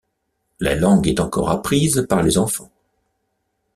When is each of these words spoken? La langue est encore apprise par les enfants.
La 0.59 0.73
langue 0.73 1.07
est 1.07 1.19
encore 1.19 1.51
apprise 1.51 2.07
par 2.09 2.23
les 2.23 2.39
enfants. 2.39 2.71